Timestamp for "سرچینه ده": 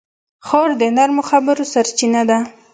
1.73-2.37